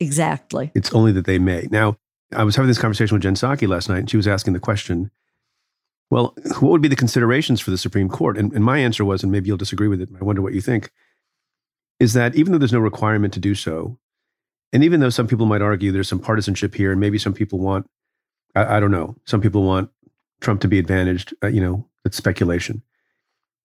Exactly. 0.00 0.72
It's 0.74 0.92
only 0.92 1.12
that 1.12 1.26
they 1.26 1.38
may. 1.38 1.68
Now, 1.70 1.96
I 2.32 2.44
was 2.44 2.56
having 2.56 2.68
this 2.68 2.78
conversation 2.78 3.14
with 3.14 3.22
Jen 3.22 3.34
Psaki 3.34 3.68
last 3.68 3.88
night, 3.88 3.98
and 3.98 4.10
she 4.10 4.16
was 4.16 4.28
asking 4.28 4.52
the 4.52 4.60
question, 4.60 5.10
well, 6.10 6.34
what 6.58 6.70
would 6.70 6.82
be 6.82 6.88
the 6.88 6.96
considerations 6.96 7.60
for 7.60 7.70
the 7.70 7.78
Supreme 7.78 8.08
Court? 8.08 8.36
And, 8.36 8.52
and 8.52 8.64
my 8.64 8.78
answer 8.78 9.04
was, 9.04 9.22
and 9.22 9.30
maybe 9.30 9.46
you'll 9.46 9.56
disagree 9.56 9.88
with 9.88 10.00
it, 10.00 10.08
I 10.20 10.24
wonder 10.24 10.42
what 10.42 10.54
you 10.54 10.60
think, 10.60 10.90
is 12.00 12.14
that 12.14 12.34
even 12.34 12.50
though 12.50 12.58
there's 12.58 12.72
no 12.72 12.80
requirement 12.80 13.32
to 13.34 13.40
do 13.40 13.54
so, 13.54 13.98
and 14.72 14.82
even 14.82 15.00
though 15.00 15.10
some 15.10 15.28
people 15.28 15.46
might 15.46 15.62
argue 15.62 15.92
there's 15.92 16.08
some 16.08 16.18
partisanship 16.18 16.74
here, 16.74 16.90
and 16.90 17.00
maybe 17.00 17.18
some 17.18 17.34
people 17.34 17.58
want, 17.58 17.88
I, 18.56 18.76
I 18.76 18.80
don't 18.80 18.90
know, 18.90 19.16
some 19.26 19.40
people 19.40 19.62
want 19.62 19.90
Trump 20.40 20.60
to 20.62 20.68
be 20.68 20.78
advantaged, 20.78 21.34
uh, 21.44 21.48
you 21.48 21.60
know, 21.60 21.86
it's 22.04 22.16
speculation. 22.16 22.82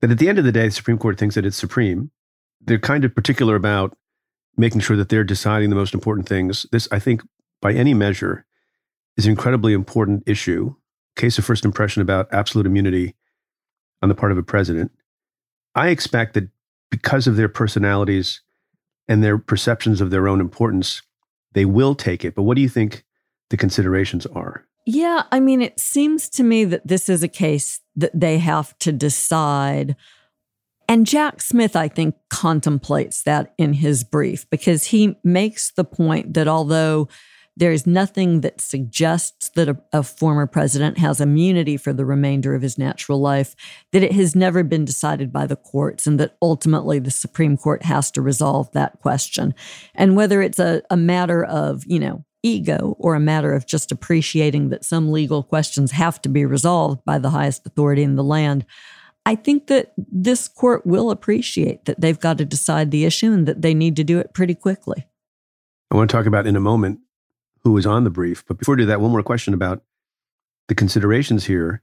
That 0.01 0.11
at 0.11 0.19
the 0.19 0.27
end 0.27 0.37
of 0.37 0.43
the 0.45 0.51
day, 0.51 0.65
the 0.65 0.71
Supreme 0.71 0.97
Court 0.97 1.17
thinks 1.17 1.35
that 1.35 1.45
it's 1.45 1.57
supreme. 1.57 2.11
They're 2.61 2.77
kind 2.77 3.05
of 3.05 3.15
particular 3.15 3.55
about 3.55 3.97
making 4.57 4.81
sure 4.81 4.97
that 4.97 5.09
they're 5.09 5.23
deciding 5.23 5.69
the 5.69 5.75
most 5.75 5.93
important 5.93 6.27
things. 6.27 6.65
This, 6.71 6.87
I 6.91 6.99
think, 6.99 7.21
by 7.61 7.73
any 7.73 7.93
measure, 7.93 8.45
is 9.17 9.25
an 9.25 9.31
incredibly 9.31 9.73
important 9.73 10.23
issue. 10.25 10.75
Case 11.15 11.37
of 11.37 11.45
first 11.45 11.63
impression 11.63 12.01
about 12.01 12.27
absolute 12.33 12.65
immunity 12.65 13.15
on 14.01 14.09
the 14.09 14.15
part 14.15 14.33
of 14.33 14.37
a 14.37 14.43
president. 14.43 14.91
I 15.75 15.89
expect 15.89 16.33
that 16.33 16.49
because 16.91 17.27
of 17.27 17.35
their 17.35 17.49
personalities 17.49 18.41
and 19.07 19.23
their 19.23 19.37
perceptions 19.37 20.01
of 20.01 20.09
their 20.09 20.27
own 20.27 20.39
importance, 20.39 21.01
they 21.53 21.65
will 21.65 21.95
take 21.95 22.25
it. 22.25 22.35
But 22.35 22.43
what 22.43 22.55
do 22.55 22.61
you 22.61 22.69
think 22.69 23.03
the 23.49 23.57
considerations 23.57 24.25
are? 24.27 24.65
Yeah, 24.85 25.23
I 25.31 25.39
mean, 25.39 25.61
it 25.61 25.79
seems 25.79 26.29
to 26.29 26.43
me 26.43 26.63
that 26.65 26.87
this 26.87 27.09
is 27.09 27.23
a 27.23 27.27
case 27.27 27.81
that 27.95 28.11
they 28.13 28.37
have 28.37 28.77
to 28.79 28.91
decide. 28.91 29.95
And 30.87 31.07
Jack 31.07 31.41
Smith, 31.41 31.75
I 31.75 31.87
think, 31.87 32.15
contemplates 32.29 33.23
that 33.23 33.53
in 33.57 33.73
his 33.73 34.03
brief 34.03 34.47
because 34.49 34.85
he 34.85 35.17
makes 35.23 35.71
the 35.71 35.83
point 35.83 36.35
that 36.35 36.47
although 36.47 37.07
there 37.57 37.71
is 37.71 37.87
nothing 37.87 38.41
that 38.41 38.59
suggests 38.59 39.49
that 39.49 39.69
a, 39.69 39.77
a, 39.93 40.03
former 40.03 40.45
president 40.45 40.97
has 40.97 41.21
immunity 41.21 41.77
for 41.77 41.93
the 41.93 42.05
remainder 42.05 42.53
of 42.53 42.61
his 42.61 42.77
natural 42.77 43.19
life, 43.19 43.55
that 43.91 44.03
it 44.03 44.11
has 44.11 44.35
never 44.35 44.63
been 44.63 44.85
decided 44.85 45.31
by 45.31 45.45
the 45.45 45.55
courts, 45.55 46.05
and 46.05 46.19
that 46.19 46.37
ultimately 46.41 46.99
the 46.99 47.11
Supreme 47.11 47.55
Court 47.55 47.83
has 47.83 48.11
to 48.11 48.21
resolve 48.21 48.71
that 48.73 48.99
question. 48.99 49.53
And 49.93 50.15
whether 50.15 50.41
it's 50.41 50.59
a, 50.59 50.81
a 50.89 50.97
matter 50.97 51.43
of, 51.43 51.83
you 51.85 51.99
know, 51.99 52.25
ego 52.43 52.95
or 52.99 53.15
a 53.15 53.19
matter 53.19 53.53
of 53.53 53.65
just 53.65 53.91
appreciating 53.91 54.69
that 54.69 54.85
some 54.85 55.11
legal 55.11 55.41
questions 55.41 55.91
have 55.91 56.21
to 56.21 56.29
be 56.29 56.45
resolved 56.45 57.03
by 57.05 57.17
the 57.17 57.31
highest 57.31 57.65
authority 57.65 58.03
in 58.03 58.15
the 58.15 58.23
land, 58.23 58.65
I 59.25 59.35
think 59.35 59.67
that 59.67 59.93
this 59.97 60.47
court 60.47 60.85
will 60.85 61.09
appreciate 61.09 61.85
that 61.85 61.99
they've 61.99 62.19
got 62.19 62.37
to 62.37 62.45
decide 62.45 62.91
the 62.91 63.05
issue 63.05 63.31
and 63.31 63.47
that 63.47 63.63
they 63.63 63.73
need 63.73 63.95
to 63.95 64.03
do 64.03 64.19
it 64.19 64.33
pretty 64.33 64.53
quickly. 64.53 65.07
I 65.89 65.95
want 65.95 66.09
to 66.09 66.15
talk 66.15 66.27
about 66.27 66.45
in 66.45 66.55
a 66.55 66.59
moment 66.59 66.99
who 67.65 67.75
is 67.77 67.85
on 67.85 68.03
the 68.03 68.09
brief. 68.09 68.45
But 68.47 68.59
before 68.59 68.75
we 68.75 68.83
do 68.83 68.85
that, 68.85 69.01
one 69.01 69.11
more 69.11 69.23
question 69.23 69.53
about 69.53 69.83
the 70.67 70.75
considerations 70.75 71.45
here. 71.45 71.81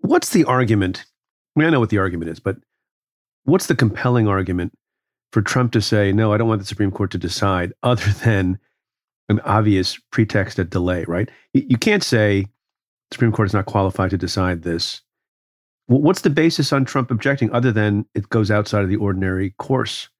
What's 0.00 0.28
the 0.28 0.44
argument? 0.44 1.06
I 1.56 1.60
mean, 1.60 1.66
I 1.66 1.70
know 1.70 1.80
what 1.80 1.88
the 1.88 1.98
argument 1.98 2.30
is, 2.30 2.38
but 2.38 2.58
what's 3.44 3.66
the 3.66 3.74
compelling 3.74 4.28
argument 4.28 4.76
for 5.32 5.40
Trump 5.40 5.72
to 5.72 5.80
say, 5.80 6.12
no, 6.12 6.32
I 6.32 6.36
don't 6.36 6.48
want 6.48 6.60
the 6.60 6.66
Supreme 6.66 6.90
Court 6.90 7.10
to 7.12 7.18
decide, 7.18 7.72
other 7.82 8.12
than 8.24 8.58
an 9.30 9.40
obvious 9.40 9.98
pretext 10.12 10.58
at 10.58 10.68
delay, 10.68 11.04
right? 11.08 11.30
You 11.54 11.78
can't 11.78 12.02
say 12.02 12.42
the 12.42 13.14
Supreme 13.14 13.32
Court 13.32 13.48
is 13.48 13.54
not 13.54 13.64
qualified 13.64 14.10
to 14.10 14.18
decide 14.18 14.62
this. 14.62 15.00
What's 15.86 16.20
the 16.20 16.30
basis 16.30 16.72
on 16.72 16.84
Trump 16.84 17.10
objecting 17.10 17.50
other 17.52 17.72
than 17.72 18.04
it 18.14 18.28
goes 18.28 18.50
outside 18.50 18.84
of 18.84 18.90
the 18.90 18.96
ordinary 18.96 19.50
course 19.56 20.10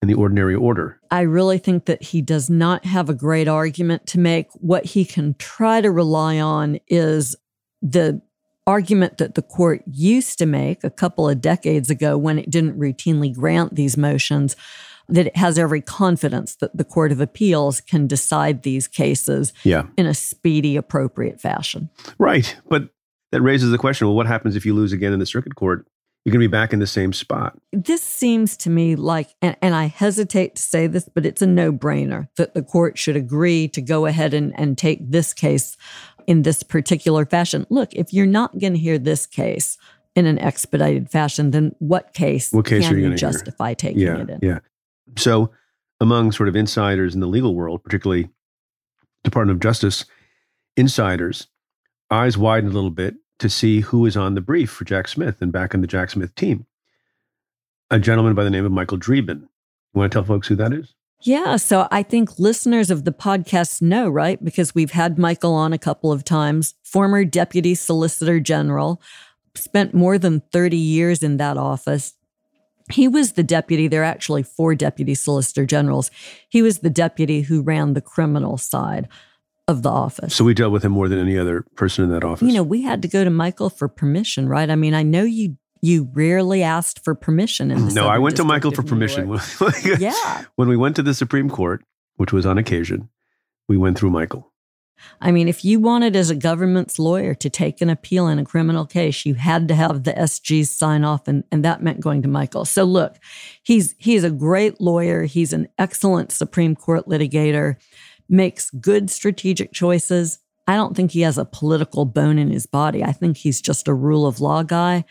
and 0.00 0.10
the 0.10 0.14
ordinary 0.14 0.54
order? 0.54 1.00
I 1.10 1.22
really 1.22 1.58
think 1.58 1.86
that 1.86 2.02
he 2.02 2.22
does 2.22 2.48
not 2.48 2.84
have 2.84 3.08
a 3.08 3.14
great 3.14 3.48
argument 3.48 4.06
to 4.08 4.18
make. 4.18 4.48
What 4.54 4.86
he 4.86 5.04
can 5.04 5.34
try 5.34 5.80
to 5.80 5.90
rely 5.90 6.40
on 6.40 6.78
is 6.88 7.36
the 7.82 8.22
argument 8.66 9.18
that 9.18 9.34
the 9.34 9.42
court 9.42 9.82
used 9.90 10.38
to 10.38 10.46
make 10.46 10.84
a 10.84 10.90
couple 10.90 11.28
of 11.28 11.40
decades 11.40 11.90
ago 11.90 12.16
when 12.16 12.38
it 12.38 12.50
didn't 12.50 12.78
routinely 12.78 13.34
grant 13.34 13.74
these 13.74 13.96
motions 13.96 14.56
that 15.08 15.26
it 15.26 15.36
has 15.36 15.58
every 15.58 15.80
confidence 15.80 16.54
that 16.56 16.76
the 16.76 16.84
Court 16.84 17.12
of 17.12 17.20
Appeals 17.20 17.80
can 17.80 18.06
decide 18.06 18.62
these 18.62 18.86
cases 18.86 19.52
yeah. 19.64 19.86
in 19.96 20.06
a 20.06 20.14
speedy, 20.14 20.76
appropriate 20.76 21.40
fashion. 21.40 21.90
Right. 22.18 22.56
But 22.68 22.90
that 23.32 23.42
raises 23.42 23.70
the 23.70 23.78
question 23.78 24.06
well, 24.06 24.16
what 24.16 24.26
happens 24.26 24.56
if 24.56 24.64
you 24.64 24.74
lose 24.74 24.92
again 24.92 25.12
in 25.12 25.18
the 25.18 25.26
circuit 25.26 25.54
court? 25.56 25.86
You're 26.24 26.32
going 26.32 26.42
to 26.42 26.48
be 26.48 26.52
back 26.52 26.72
in 26.72 26.80
the 26.80 26.86
same 26.86 27.14
spot. 27.14 27.56
This 27.72 28.02
seems 28.02 28.56
to 28.58 28.70
me 28.70 28.94
like, 28.94 29.34
and, 29.40 29.56
and 29.62 29.74
I 29.74 29.86
hesitate 29.86 30.56
to 30.56 30.62
say 30.62 30.86
this, 30.86 31.08
but 31.08 31.24
it's 31.24 31.40
a 31.40 31.46
no 31.46 31.72
brainer 31.72 32.28
that 32.36 32.52
the 32.52 32.62
court 32.62 32.98
should 32.98 33.16
agree 33.16 33.68
to 33.68 33.80
go 33.80 34.04
ahead 34.04 34.34
and, 34.34 34.52
and 34.58 34.76
take 34.76 35.10
this 35.10 35.32
case 35.32 35.78
in 36.26 36.42
this 36.42 36.62
particular 36.62 37.24
fashion. 37.24 37.66
Look, 37.70 37.94
if 37.94 38.12
you're 38.12 38.26
not 38.26 38.58
going 38.58 38.74
to 38.74 38.78
hear 38.78 38.98
this 38.98 39.24
case 39.26 39.78
in 40.14 40.26
an 40.26 40.38
expedited 40.38 41.10
fashion, 41.10 41.52
then 41.52 41.74
what 41.78 42.12
case, 42.12 42.52
what 42.52 42.66
case 42.66 42.86
can 42.86 42.96
are 42.96 42.98
you, 42.98 43.10
you 43.10 43.16
justify 43.16 43.68
hear? 43.68 43.76
taking 43.76 44.00
yeah, 44.00 44.18
it 44.18 44.30
in? 44.30 44.38
Yeah. 44.42 44.58
So, 45.16 45.50
among 46.00 46.32
sort 46.32 46.48
of 46.48 46.56
insiders 46.56 47.14
in 47.14 47.20
the 47.20 47.26
legal 47.26 47.54
world, 47.54 47.82
particularly 47.82 48.28
Department 49.24 49.56
of 49.56 49.60
Justice 49.60 50.04
insiders, 50.76 51.46
eyes 52.10 52.36
widen 52.36 52.70
a 52.70 52.72
little 52.72 52.90
bit 52.90 53.14
to 53.40 53.48
see 53.48 53.80
who 53.80 54.06
is 54.06 54.16
on 54.16 54.34
the 54.34 54.40
brief 54.40 54.70
for 54.70 54.84
Jack 54.84 55.08
Smith 55.08 55.36
and 55.40 55.50
back 55.50 55.74
in 55.74 55.80
the 55.80 55.86
Jack 55.86 56.10
Smith 56.10 56.34
team. 56.34 56.66
A 57.90 57.98
gentleman 57.98 58.34
by 58.34 58.44
the 58.44 58.50
name 58.50 58.64
of 58.64 58.70
Michael 58.70 58.98
Dreeben. 58.98 59.40
You 59.40 59.48
want 59.98 60.12
to 60.12 60.16
tell 60.16 60.24
folks 60.24 60.46
who 60.46 60.54
that 60.56 60.72
is? 60.72 60.94
Yeah. 61.22 61.56
So 61.56 61.88
I 61.90 62.02
think 62.02 62.38
listeners 62.38 62.90
of 62.90 63.04
the 63.04 63.12
podcast 63.12 63.82
know, 63.82 64.08
right? 64.08 64.42
Because 64.42 64.74
we've 64.74 64.92
had 64.92 65.18
Michael 65.18 65.54
on 65.54 65.72
a 65.72 65.78
couple 65.78 66.12
of 66.12 66.24
times, 66.24 66.74
former 66.82 67.24
deputy 67.24 67.74
solicitor 67.74 68.40
general, 68.40 69.02
spent 69.54 69.92
more 69.92 70.18
than 70.18 70.40
30 70.52 70.76
years 70.76 71.22
in 71.22 71.36
that 71.38 71.56
office. 71.56 72.14
He 72.90 73.08
was 73.08 73.32
the 73.32 73.42
deputy. 73.42 73.88
There 73.88 74.02
are 74.02 74.04
actually 74.04 74.42
four 74.42 74.74
deputy 74.74 75.14
solicitor 75.14 75.66
generals. 75.66 76.10
He 76.48 76.62
was 76.62 76.78
the 76.78 76.90
deputy 76.90 77.42
who 77.42 77.62
ran 77.62 77.94
the 77.94 78.00
criminal 78.00 78.56
side 78.56 79.08
of 79.70 79.82
the 79.82 79.88
office. 79.88 80.34
So 80.34 80.44
we 80.44 80.52
dealt 80.52 80.72
with 80.72 80.84
him 80.84 80.92
more 80.92 81.08
than 81.08 81.18
any 81.18 81.38
other 81.38 81.64
person 81.76 82.04
in 82.04 82.10
that 82.10 82.24
office. 82.24 82.46
You 82.46 82.54
know, 82.54 82.62
we 82.62 82.82
had 82.82 83.02
to 83.02 83.08
go 83.08 83.24
to 83.24 83.30
Michael 83.30 83.70
for 83.70 83.88
permission, 83.88 84.48
right? 84.48 84.68
I 84.68 84.76
mean, 84.76 84.94
I 84.94 85.02
know 85.02 85.22
you 85.22 85.56
you 85.82 86.10
rarely 86.12 86.62
asked 86.62 87.02
for 87.02 87.14
permission 87.14 87.70
in 87.70 87.86
the 87.86 87.94
No, 87.94 88.06
I 88.06 88.18
went 88.18 88.36
to 88.36 88.44
Michael 88.44 88.70
for 88.70 88.82
permission. 88.82 89.34
Yeah. 89.98 90.44
When 90.56 90.68
we 90.68 90.76
went 90.76 90.96
to 90.96 91.02
the 91.02 91.14
Supreme 91.14 91.48
Court, 91.48 91.82
which 92.16 92.34
was 92.34 92.44
on 92.44 92.58
occasion, 92.58 93.08
we 93.66 93.78
went 93.78 93.98
through 93.98 94.10
Michael. 94.10 94.50
I 95.20 95.32
mean, 95.32 95.48
if 95.48 95.64
you 95.64 95.80
wanted 95.80 96.16
as 96.16 96.30
a 96.30 96.34
government's 96.34 96.98
lawyer 96.98 97.34
to 97.34 97.50
take 97.50 97.80
an 97.80 97.90
appeal 97.90 98.28
in 98.28 98.38
a 98.38 98.44
criminal 98.44 98.86
case, 98.86 99.24
you 99.24 99.34
had 99.34 99.68
to 99.68 99.74
have 99.74 100.04
the 100.04 100.12
SGs 100.12 100.66
sign 100.66 101.04
off, 101.04 101.28
and, 101.28 101.44
and 101.50 101.64
that 101.64 101.82
meant 101.82 102.00
going 102.00 102.22
to 102.22 102.28
Michael. 102.28 102.64
So 102.64 102.84
look, 102.84 103.16
he's 103.62 103.94
he's 103.98 104.24
a 104.24 104.30
great 104.30 104.80
lawyer. 104.80 105.24
He's 105.24 105.52
an 105.52 105.68
excellent 105.78 106.32
Supreme 106.32 106.76
Court 106.76 107.06
litigator, 107.06 107.76
makes 108.30 108.70
good 108.70 109.10
strategic 109.10 109.72
choices. 109.72 110.38
I 110.66 110.76
don't 110.76 110.96
think 110.96 111.10
he 111.10 111.22
has 111.22 111.36
a 111.36 111.44
political 111.44 112.04
bone 112.04 112.38
in 112.38 112.50
his 112.50 112.66
body. 112.66 113.02
I 113.02 113.12
think 113.12 113.36
he's 113.36 113.60
just 113.60 113.88
a 113.88 113.94
rule 113.94 114.26
of 114.26 114.40
law 114.40 114.62
guy. 114.62 115.04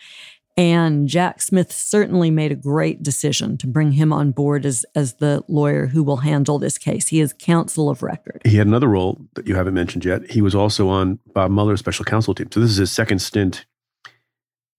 And 0.56 1.08
Jack 1.08 1.40
Smith 1.40 1.72
certainly 1.72 2.30
made 2.30 2.52
a 2.52 2.56
great 2.56 3.02
decision 3.02 3.56
to 3.58 3.66
bring 3.66 3.92
him 3.92 4.12
on 4.12 4.32
board 4.32 4.66
as, 4.66 4.84
as 4.94 5.14
the 5.14 5.42
lawyer 5.48 5.86
who 5.86 6.02
will 6.02 6.18
handle 6.18 6.58
this 6.58 6.76
case. 6.76 7.08
He 7.08 7.20
is 7.20 7.32
counsel 7.32 7.88
of 7.88 8.02
record. 8.02 8.42
He 8.44 8.56
had 8.56 8.66
another 8.66 8.88
role 8.88 9.20
that 9.34 9.46
you 9.46 9.54
haven't 9.54 9.74
mentioned 9.74 10.04
yet. 10.04 10.30
He 10.30 10.42
was 10.42 10.54
also 10.54 10.88
on 10.88 11.18
Bob 11.34 11.50
Mueller's 11.50 11.78
special 11.78 12.04
counsel 12.04 12.34
team. 12.34 12.48
So 12.52 12.60
this 12.60 12.70
is 12.70 12.76
his 12.76 12.90
second 12.90 13.20
stint 13.20 13.64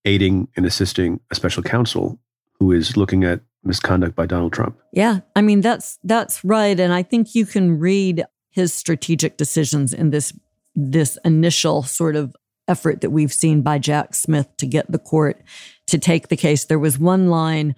aiding 0.05 0.49
and 0.55 0.65
assisting 0.65 1.19
a 1.31 1.35
special 1.35 1.63
counsel 1.63 2.19
who 2.59 2.71
is 2.71 2.97
looking 2.97 3.23
at 3.23 3.41
misconduct 3.63 4.15
by 4.15 4.25
Donald 4.25 4.53
Trump. 4.53 4.77
Yeah, 4.91 5.21
I 5.35 5.41
mean 5.41 5.61
that's 5.61 5.99
that's 6.03 6.43
right 6.43 6.79
and 6.79 6.93
I 6.93 7.03
think 7.03 7.35
you 7.35 7.45
can 7.45 7.79
read 7.79 8.23
his 8.51 8.73
strategic 8.73 9.37
decisions 9.37 9.93
in 9.93 10.11
this 10.11 10.33
this 10.75 11.17
initial 11.25 11.83
sort 11.83 12.15
of 12.15 12.35
effort 12.67 13.01
that 13.01 13.09
we've 13.09 13.33
seen 13.33 13.61
by 13.61 13.77
Jack 13.77 14.15
Smith 14.15 14.47
to 14.57 14.65
get 14.65 14.89
the 14.89 14.99
court 14.99 15.41
to 15.87 15.97
take 15.97 16.29
the 16.29 16.37
case. 16.37 16.63
There 16.65 16.79
was 16.79 16.97
one 16.97 17.29
line 17.29 17.75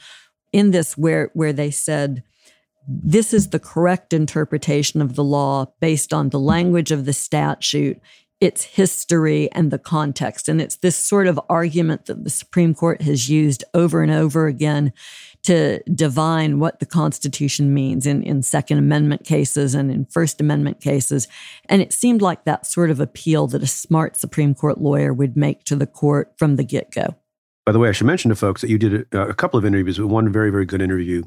in 0.51 0.71
this 0.71 0.97
where 0.97 1.31
where 1.33 1.53
they 1.53 1.71
said 1.71 2.23
this 2.87 3.33
is 3.33 3.49
the 3.49 3.59
correct 3.59 4.13
interpretation 4.13 5.01
of 5.01 5.15
the 5.15 5.23
law 5.23 5.67
based 5.79 6.13
on 6.13 6.29
the 6.29 6.39
language 6.39 6.91
of 6.91 7.05
the 7.05 7.13
statute, 7.13 7.99
its 8.41 8.63
history, 8.63 9.49
and 9.53 9.71
the 9.71 9.79
context. 9.79 10.49
And 10.49 10.59
it's 10.61 10.75
this 10.77 10.97
sort 10.97 11.27
of 11.27 11.39
argument 11.49 12.07
that 12.07 12.23
the 12.23 12.29
Supreme 12.29 12.75
Court 12.75 13.01
has 13.01 13.29
used 13.29 13.63
over 13.73 14.03
and 14.03 14.11
over 14.11 14.47
again 14.47 14.91
to 15.43 15.83
divine 15.93 16.59
what 16.59 16.79
the 16.79 16.85
Constitution 16.85 17.73
means 17.73 18.05
in, 18.05 18.23
in 18.23 18.41
Second 18.41 18.77
Amendment 18.77 19.25
cases 19.25 19.75
and 19.75 19.91
in 19.91 20.05
First 20.05 20.39
Amendment 20.39 20.79
cases. 20.79 21.27
And 21.67 21.81
it 21.81 21.91
seemed 21.93 22.21
like 22.21 22.45
that 22.45 22.65
sort 22.65 22.89
of 22.89 22.99
appeal 22.99 23.47
that 23.47 23.61
a 23.61 23.67
smart 23.67 24.15
Supreme 24.15 24.55
Court 24.55 24.79
lawyer 24.79 25.13
would 25.13 25.35
make 25.35 25.63
to 25.65 25.75
the 25.75 25.87
court 25.87 26.33
from 26.37 26.55
the 26.55 26.63
get 26.63 26.91
go. 26.91 27.15
By 27.65 27.71
the 27.71 27.79
way, 27.79 27.89
I 27.89 27.91
should 27.91 28.07
mention 28.07 28.29
to 28.29 28.35
folks 28.35 28.61
that 28.61 28.69
you 28.69 28.77
did 28.77 29.05
a, 29.13 29.29
a 29.29 29.33
couple 29.33 29.57
of 29.57 29.65
interviews, 29.65 29.97
but 29.97 30.07
one 30.07 30.31
very, 30.31 30.49
very 30.49 30.65
good 30.65 30.81
interview 30.81 31.23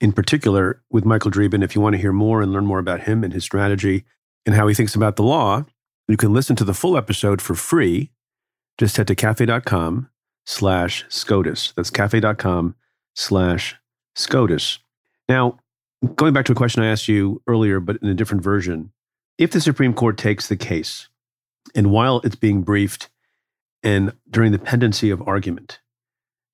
in 0.00 0.12
particular 0.12 0.82
with 0.90 1.04
Michael 1.04 1.30
Dreeben. 1.30 1.64
If 1.64 1.74
you 1.74 1.80
want 1.80 1.94
to 1.94 2.00
hear 2.00 2.12
more 2.12 2.42
and 2.42 2.52
learn 2.52 2.66
more 2.66 2.78
about 2.78 3.00
him 3.00 3.24
and 3.24 3.32
his 3.32 3.44
strategy 3.44 4.04
and 4.44 4.54
how 4.54 4.66
he 4.66 4.74
thinks 4.74 4.94
about 4.94 5.16
the 5.16 5.22
law, 5.22 5.64
you 6.08 6.16
can 6.16 6.32
listen 6.32 6.56
to 6.56 6.64
the 6.64 6.74
full 6.74 6.96
episode 6.96 7.42
for 7.42 7.54
free. 7.54 8.10
Just 8.78 8.96
head 8.96 9.06
to 9.08 9.14
cafe.com 9.14 10.10
slash 10.44 11.04
SCOTUS. 11.08 11.72
That's 11.76 11.90
cafe.com 11.90 12.76
slash 13.16 13.74
SCOTUS. 14.14 14.78
Now, 15.28 15.58
going 16.14 16.32
back 16.32 16.44
to 16.46 16.52
a 16.52 16.56
question 16.56 16.82
I 16.82 16.90
asked 16.90 17.08
you 17.08 17.42
earlier, 17.46 17.80
but 17.80 17.96
in 18.02 18.08
a 18.08 18.14
different 18.14 18.42
version, 18.42 18.92
if 19.38 19.50
the 19.50 19.60
Supreme 19.60 19.92
Court 19.92 20.16
takes 20.16 20.48
the 20.48 20.56
case 20.56 21.08
and 21.74 21.90
while 21.90 22.20
it's 22.22 22.36
being 22.36 22.62
briefed 22.62 23.08
and 23.82 24.12
during 24.30 24.52
the 24.52 24.58
pendency 24.58 25.10
of 25.10 25.26
argument, 25.26 25.80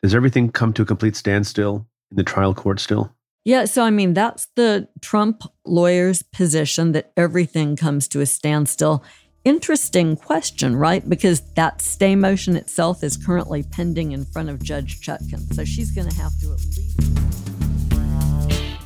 does 0.02 0.14
everything 0.14 0.50
come 0.50 0.73
to 0.73 0.83
a 0.83 0.87
complete 0.87 1.16
standstill 1.16 1.87
in 2.11 2.16
the 2.16 2.25
trial 2.25 2.54
court 2.54 2.81
still? 2.81 3.14
Yeah, 3.45 3.64
so 3.64 3.83
I 3.83 3.90
mean, 3.90 4.14
that's 4.14 4.49
the 4.54 4.88
Trump 5.00 5.42
lawyer's 5.64 6.23
position 6.23 6.92
that 6.92 7.12
everything 7.16 7.75
comes 7.76 8.07
to 8.09 8.21
a 8.21 8.26
standstill. 8.26 9.04
Interesting 9.44 10.16
question, 10.16 10.76
right? 10.76 11.08
Because 11.08 11.40
that 11.54 11.82
stay 11.82 12.14
motion 12.14 12.56
itself 12.56 13.02
is 13.02 13.16
currently 13.16 13.64
pending 13.64 14.12
in 14.12 14.25
front 14.25 14.49
of 14.49 14.62
Judge 14.62 15.00
Chutkan. 15.00 15.52
So 15.54 15.64
she's 15.64 15.90
going 15.90 16.08
to 16.08 16.14
have 16.16 16.32
to 16.40 16.52
at 16.52 16.61
least. 16.64 17.00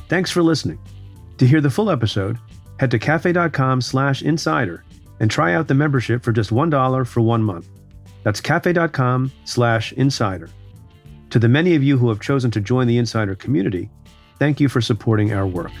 Thanks 0.09 0.31
for 0.31 0.41
listening. 0.41 0.79
To 1.37 1.45
hear 1.45 1.61
the 1.61 1.69
full 1.69 1.91
episode, 1.91 2.39
head 2.79 2.89
to 2.91 2.97
cafe.com 2.97 3.81
slash 3.81 4.23
insider 4.23 4.83
and 5.19 5.29
try 5.29 5.53
out 5.53 5.67
the 5.67 5.75
membership 5.75 6.23
for 6.23 6.31
just 6.31 6.49
$1 6.49 7.07
for 7.07 7.21
one 7.21 7.43
month. 7.43 7.67
That's 8.23 8.41
cafe.com 8.41 9.31
slash 9.45 9.93
insider. 9.93 10.49
To 11.29 11.39
the 11.39 11.49
many 11.49 11.75
of 11.75 11.83
you 11.83 11.97
who 11.97 12.09
have 12.09 12.19
chosen 12.19 12.49
to 12.51 12.61
join 12.61 12.87
the 12.87 12.97
insider 12.97 13.35
community, 13.35 13.89
thank 14.39 14.59
you 14.59 14.69
for 14.69 14.81
supporting 14.81 15.33
our 15.33 15.45
work. 15.45 15.71